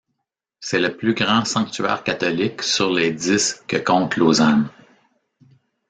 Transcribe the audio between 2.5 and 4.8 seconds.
sur les dix que compte Lausanne.